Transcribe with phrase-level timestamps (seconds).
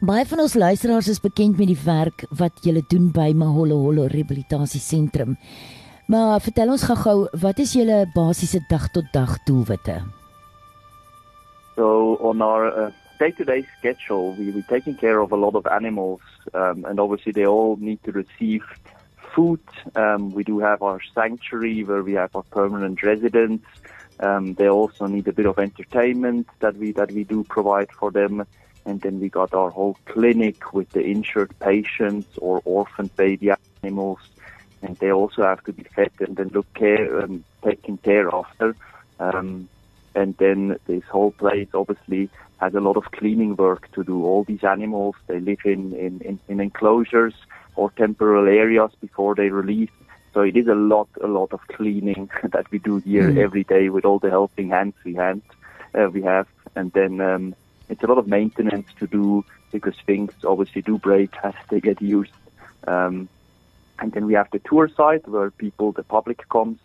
[0.00, 4.06] Baie van ons luisteraars is bekend met die werk wat julle doen by Maholo Holo
[4.08, 5.34] Rehabilitasie Sentrum.
[6.08, 9.98] Maar vertel ons gou-gou, wat is julle basiese dag tot dag doelwitte?
[11.76, 12.86] So on our uh,
[13.18, 16.24] day-to-day schedule, we, we're taking care of a lot of animals,
[16.54, 18.64] um, and obviously they all need to receive
[19.34, 19.60] food.
[19.96, 23.68] Um, we do have our sanctuary where we have our permanent residents.
[24.20, 28.10] Um, they also need a bit of entertainment that we that we do provide for
[28.10, 28.46] them.
[28.86, 33.50] And then we got our whole clinic with the insured patients or orphan baby
[33.82, 34.18] animals,
[34.82, 38.74] and they also have to be fed and then look care um, taken care after.
[39.18, 39.68] Um,
[40.14, 42.30] and then this whole place obviously
[42.60, 44.24] has a lot of cleaning work to do.
[44.24, 47.34] All these animals they live in in, in, in enclosures
[47.76, 49.90] or temporary areas before they release.
[50.34, 53.38] So it is a lot a lot of cleaning that we do here mm.
[53.38, 55.42] every day with all the helping hands we hand
[55.94, 57.20] uh, we have, and then.
[57.20, 57.54] Um,
[57.90, 62.00] it's a lot of maintenance to do because things obviously do break as they get
[62.00, 62.32] used.
[62.86, 63.28] Um,
[63.98, 66.78] and then we have the tour side where people, the public comes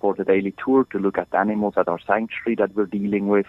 [0.00, 3.46] for the daily tour to look at animals at our sanctuary that we're dealing with.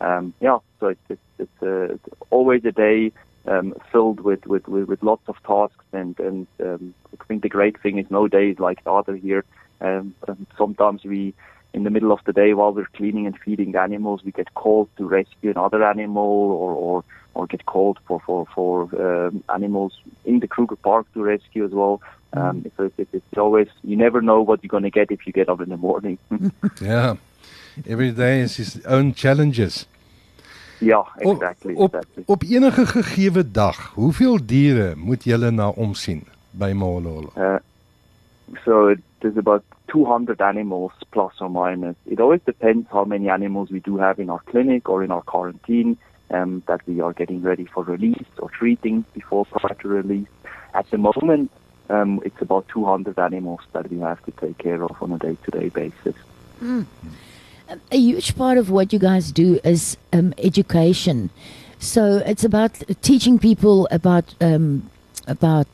[0.00, 3.12] Um, yeah, so it's, it's, it's, uh, it's always a day
[3.46, 5.84] um, filled with, with, with, with, lots of tasks.
[5.92, 9.14] And, and um, I think the great thing is no day is like the other
[9.16, 9.44] here.
[9.80, 10.14] Um,
[10.56, 11.34] sometimes we
[11.76, 14.88] in the middle of the day while we're cleaning and feeding animals, we get called
[14.96, 16.24] to rescue another animal
[16.62, 18.72] or, or, or get called for, for, for
[19.04, 19.92] um, animals
[20.24, 22.00] in the Kruger Park to rescue as well.
[22.32, 22.70] Um, mm.
[22.76, 25.50] so it, it's always, you never know what you're going to get if you get
[25.50, 26.18] up in the morning.
[26.80, 27.16] yeah.
[27.86, 29.86] Every day has its own challenges.
[30.78, 31.74] Ja, exactly.
[31.74, 32.22] Op, exactly.
[32.26, 37.32] op enige gegeewe dag, hoeveel diere moet julle na omsien by Mololo?
[37.36, 37.56] Uh,
[38.64, 41.96] so there's about 200 animals plus or minus.
[42.06, 45.22] It always depends how many animals we do have in our clinic or in our
[45.22, 45.96] quarantine
[46.30, 50.28] um, that we are getting ready for release or treating before prior to release.
[50.74, 51.50] At the moment,
[51.88, 55.68] um, it's about 200 animals that we have to take care of on a day-to-day
[55.68, 56.14] basis.
[56.62, 56.86] Mm.
[57.90, 61.30] A huge part of what you guys do is um, education.
[61.78, 64.90] So it's about teaching people about um,
[65.26, 65.66] about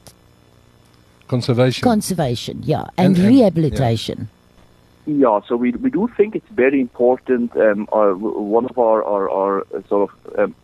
[1.33, 1.83] Conservation.
[1.83, 4.29] Conservation, yeah, and, and rehabilitation.
[5.07, 5.15] Yeah.
[5.15, 5.41] yeah.
[5.49, 7.57] so we, we do think it's very important.
[7.57, 10.55] Um, our, one of our, our, our sort of um,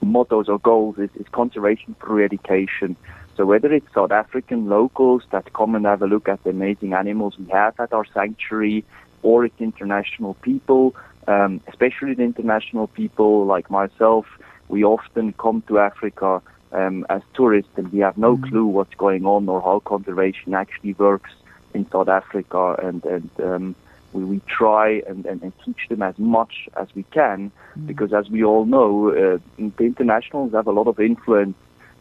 [0.00, 2.94] mottos or goals is, is conservation through education.
[3.36, 6.92] So whether it's South African locals that come and have a look at the amazing
[6.92, 8.84] animals we have at our sanctuary,
[9.24, 10.94] or it's international people,
[11.26, 14.26] um, especially the international people like myself,
[14.68, 16.40] we often come to Africa
[16.72, 18.48] um, as tourists and we have no mm.
[18.48, 21.30] clue what's going on or how conservation actually works
[21.74, 23.74] in South Africa and, and um,
[24.12, 27.86] we, we try and, and, and, teach them as much as we can mm.
[27.86, 31.56] because as we all know uh, the internationals have a lot of influence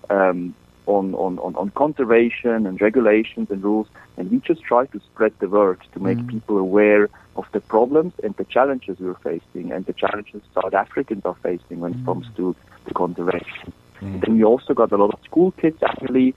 [0.10, 0.54] um,
[0.88, 3.88] on, on, on, on, conservation and regulations and rules
[4.18, 6.28] and we just try to spread the word to make mm.
[6.28, 11.24] people aware of the problems and the challenges we're facing and the challenges South Africans
[11.24, 12.06] are facing when it mm.
[12.06, 12.56] comes to,
[12.88, 13.74] to conservation.
[14.02, 14.26] Mm.
[14.26, 16.36] Then we also got a lot of school kids actually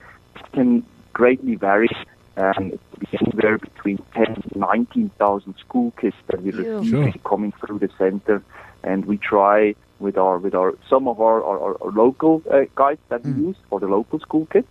[0.53, 1.89] can greatly vary.
[2.37, 7.13] Um, it's anywhere between 10 and 19,000 school kids that we receive sure.
[7.23, 8.43] coming through the center.
[8.83, 12.99] And we try with our, with our, some of our, our, our local uh, guides
[13.09, 13.35] that mm.
[13.35, 14.67] we use for the local school kids.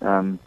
[0.00, 0.38] Um,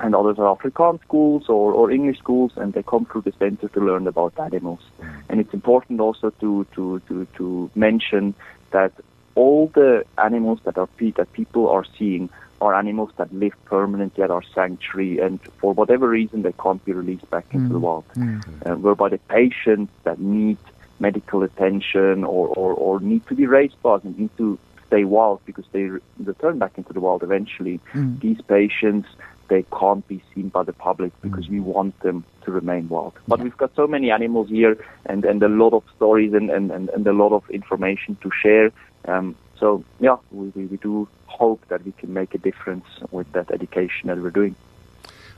[0.00, 3.68] and others are Afrikaans schools or, or English schools, and they come through the center
[3.68, 4.80] to learn about animals.
[5.00, 5.22] Mm.
[5.28, 8.34] And it's important also to, to, to, to mention
[8.72, 8.92] that
[9.34, 12.28] all the animals that are that people are seeing
[12.60, 16.92] are animals that live permanently at our sanctuary, and for whatever reason they can't be
[16.92, 17.72] released back into mm.
[17.72, 18.04] the wild.
[18.14, 18.40] Mm.
[18.64, 20.58] Uh, whereby the patients that need
[21.00, 24.56] medical attention or, or, or need to be raised bars and need to
[24.86, 27.80] stay wild because they return back into the wild eventually.
[27.92, 28.20] Mm.
[28.20, 29.08] These patients
[29.48, 33.12] they can't be seen by the public because we want them to remain wild.
[33.28, 33.44] But yeah.
[33.44, 36.88] we've got so many animals here and, and a lot of stories and, and, and,
[36.90, 38.70] and a lot of information to share
[39.04, 43.30] um, so yeah, we, we, we do hope that we can make a difference with
[43.32, 44.54] that education that we're doing.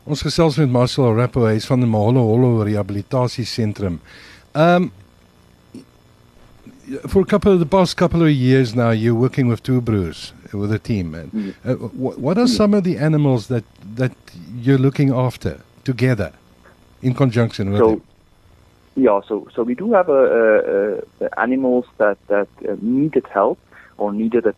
[0.06, 4.00] Ons gesels met Martial Rappo, van die Moholoholo Rehabilitasie Sentrum.
[4.54, 4.92] Um
[7.08, 10.72] for a couple of the past couple of years now you're working with Toerbroers with
[10.72, 11.12] a team.
[11.14, 11.54] Mm.
[11.64, 13.64] Uh, what, what are some of the animals that
[13.96, 14.12] that
[14.60, 16.32] you're looking after together
[17.02, 18.02] in conjunction with so, them?
[18.96, 23.58] Yeah, so so we do have a, a, a animals that that uh, needed help
[23.98, 24.54] or needed a,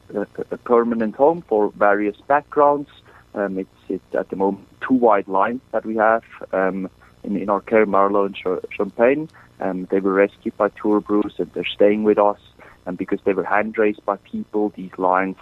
[0.50, 2.88] a, permanent home for various backgrounds.
[3.34, 6.22] Um, it's, it's at the moment two white lines that we have
[6.52, 6.88] um,
[7.22, 8.36] in, in our care, Marlow and
[8.70, 9.28] Champagne.
[9.60, 12.38] Um, they were rescued by Toerbroers and they're staying with us.
[12.86, 15.36] and because they were hand raised by people, these lions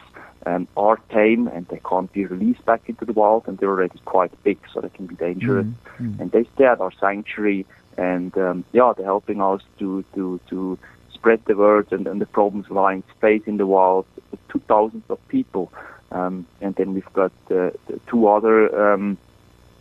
[0.47, 4.01] um, are tame and they can't be released back into the wild, and they're already
[4.05, 5.67] quite big, so they can be dangerous.
[5.99, 10.41] Mm, And they stay at our sanctuary, and um, yeah, they're helping us to to
[10.51, 10.79] to
[11.13, 14.07] spread the word and, and the problems lions face in the wild
[14.51, 15.73] to thousands of people.
[16.13, 17.71] Um, and then we've got uh,
[18.07, 19.19] two other um,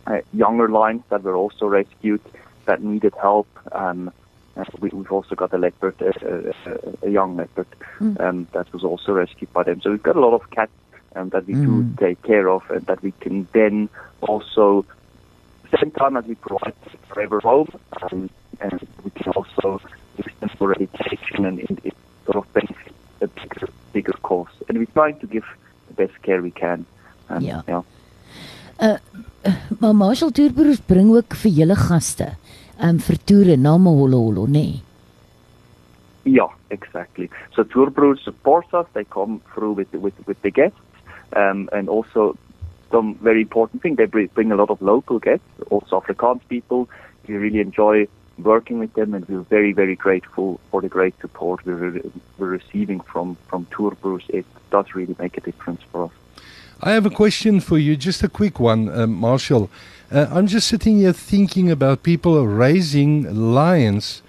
[0.06, 2.20] uh, younger lions that were also rescued
[2.66, 3.46] that needed help.
[3.72, 4.10] Um,
[4.56, 7.66] and we, we've also got a leopard, a, a, a young leopard,
[8.00, 8.20] Mm.
[8.20, 9.80] um, that was also rescued by them.
[9.80, 10.72] So we've got a lot of cats
[11.14, 11.98] um, that we do Mm.
[11.98, 13.88] take care of, and that we can then
[14.22, 14.84] also,
[15.78, 16.74] same time as we provide
[17.08, 17.68] forever home,
[18.02, 18.30] um,
[18.60, 19.80] and we can also
[20.40, 21.94] them for education and it, it
[22.24, 24.54] sort of benefit a bigger, bigger cause.
[24.68, 25.44] And we're trying to give
[25.88, 26.86] the best care we can.
[27.28, 27.62] Um, Yeah.
[27.68, 27.82] yeah.
[29.78, 32.34] Maar Marshall Toerbroers bring ook vir julle gaste
[32.82, 34.50] um vir toere na Mahololo, nê?
[34.50, 34.82] Nee.
[36.24, 37.28] Yeah, exactly.
[37.54, 38.86] So tour brewers support us.
[38.94, 40.80] They come through with with with the guests,
[41.36, 42.36] um, and also
[42.94, 43.96] some very important thing.
[43.96, 46.88] They bring, bring a lot of local guests, also Afrikaans people.
[47.26, 48.06] We really enjoy
[48.38, 52.00] working with them, and we're very very grateful for the great support we're
[52.38, 54.26] we're receiving from from tour brewers.
[54.28, 56.14] It does really make a difference for us.
[56.88, 59.70] I have a question for you, just a quick one, uh, Martial.
[60.12, 63.12] Uh, I'm just sitting here thinking about people raising
[63.56, 64.22] lions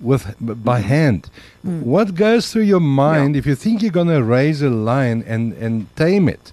[0.00, 0.22] with
[0.70, 1.20] by hand.
[1.62, 5.44] What goes through your mind if you think you're going to raise a lion and
[5.64, 6.52] and tame it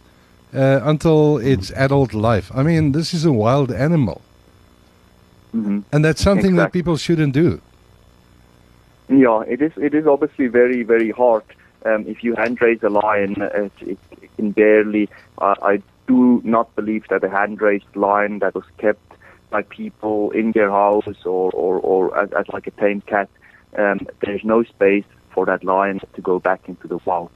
[0.55, 2.51] uh, until its adult life?
[2.55, 4.21] I mean, this is a wild animal,
[5.51, 7.61] hmm and that's something that people shouldn't do.
[9.09, 9.71] Yeah, it is.
[9.77, 11.43] It is obviously very, very hard.
[11.85, 15.09] Um, if you hand raise a lion, it, it, it can barely.
[15.37, 19.13] Uh, I do not believe that a hand raised lion that was kept
[19.51, 23.29] by people in their house or or, or as, as like a tame cat,
[23.77, 25.05] um, there's no space
[25.35, 27.29] for that lion to go back into the wild.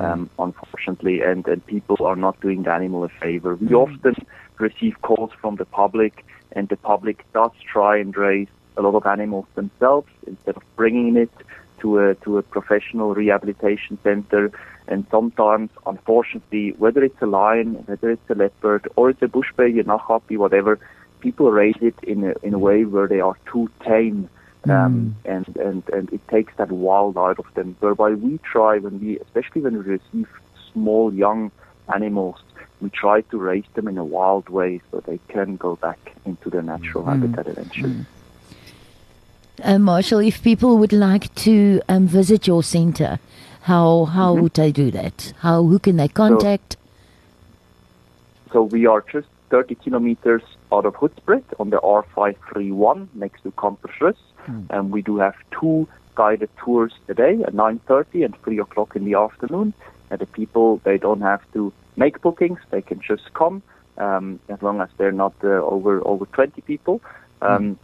[0.00, 3.54] Um, unfortunately, and and people are not doing the animal a favor.
[3.56, 4.16] We often
[4.58, 6.24] receive calls from the public,
[6.56, 11.16] and the public does try and raise a lot of animals themselves instead of bringing
[11.24, 11.34] it
[11.80, 14.50] to a to a professional rehabilitation center.
[14.88, 19.50] And sometimes, unfortunately, whether it's a lion, whether it's a leopard, or it's a bush
[19.56, 20.78] bear, a nahapi, whatever,
[21.20, 24.28] people raise it in a in a way where they are too tame.
[24.70, 27.76] Um, and, and, and it takes that wild out of them.
[27.80, 30.28] Whereby we try when we, especially when we receive
[30.72, 31.50] small young
[31.92, 32.36] animals,
[32.80, 36.50] we try to raise them in a wild way so they can go back into
[36.50, 38.04] their natural habitat eventually.
[39.62, 43.20] Uh, Martial, if people would like to um visit your center,
[43.62, 45.32] how how would they do that?
[45.38, 46.76] How who can they contact?
[48.52, 50.42] So we are just 30 kilometers
[50.72, 54.16] out of Hoedspruit on the R531 next to Kampersrus.
[54.70, 59.04] And we do have two guided tours a day at 9.30 and 3 o'clock in
[59.04, 59.72] the afternoon.
[60.10, 62.58] And the people, they don't have to make bookings.
[62.70, 63.62] They can just come
[63.98, 67.00] um, as long as they're not uh, over, over 20 people.
[67.40, 67.78] Um,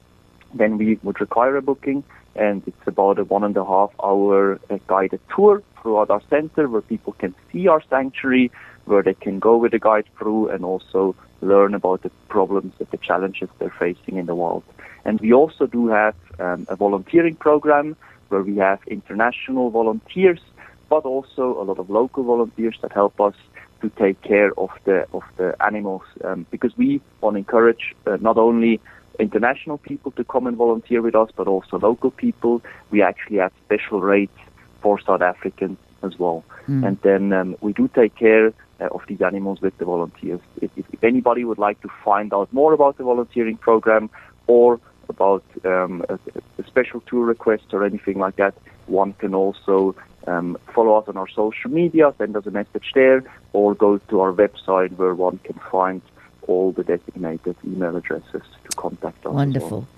[0.54, 2.04] Then we would require a booking.
[2.34, 6.68] And it's about a one and a half hour uh, guided tour throughout our center
[6.68, 8.50] where people can see our sanctuary,
[8.84, 12.88] where they can go with the guide through and also learn about the problems and
[12.90, 14.62] the challenges they're facing in the wild.
[15.04, 17.96] And we also do have um, a volunteering program
[18.28, 20.40] where we have international volunteers,
[20.88, 23.34] but also a lot of local volunteers that help us
[23.80, 28.16] to take care of the of the animals um, because we want to encourage uh,
[28.20, 28.80] not only
[29.18, 32.62] international people to come and volunteer with us, but also local people.
[32.90, 34.38] We actually have special rates
[34.80, 36.44] for South Africans as well.
[36.84, 40.40] And then um, we do take care uh, of these animals with the volunteers.
[40.60, 44.10] If, if anybody would like to find out more about the volunteering program
[44.48, 46.18] or about um, a,
[46.58, 48.54] a special tour request or anything like that,
[48.86, 49.94] one can also
[50.26, 54.20] um, follow us on our social media, send us a message there, or go to
[54.20, 56.02] our website where one can find
[56.46, 59.20] all the designated email addresses to contact us.
[59.20, 59.34] as well.
[59.34, 59.88] Wonderful.